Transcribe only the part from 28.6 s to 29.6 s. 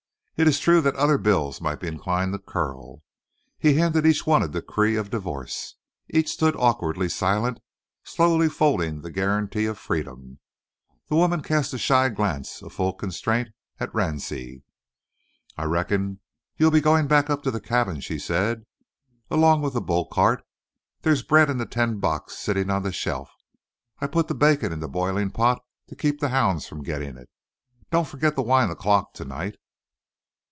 the clock to night."